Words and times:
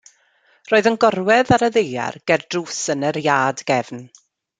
Roedd 0.69 0.87
yn 0.91 0.95
gorwedd 1.03 1.51
ar 1.57 1.65
y 1.67 1.69
ddaear 1.75 2.17
ger 2.31 2.45
drws 2.55 2.79
yn 2.95 3.07
yr 3.11 3.21
iard 3.25 3.63
gefn. 3.69 4.03